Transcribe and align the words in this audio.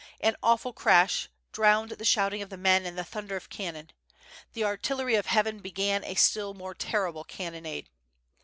An 0.19 0.35
awful 0.41 0.73
crash 0.73 1.29
drowned 1.51 1.91
the 1.91 2.05
shouting 2.05 2.41
of 2.41 2.49
the 2.49 2.57
men 2.57 2.87
and 2.87 2.97
the 2.97 3.03
thunder 3.03 3.35
of 3.35 3.51
cannon: 3.51 3.91
The 4.53 4.63
artillery 4.63 5.13
of 5.13 5.27
heaven 5.27 5.59
began 5.59 6.03
a 6.03 6.15
still 6.15 6.55
more 6.55 6.73
terrible 6.73 7.23
cannonade. 7.23 7.87